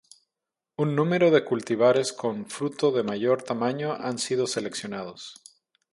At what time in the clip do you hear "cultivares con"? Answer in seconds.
1.45-2.47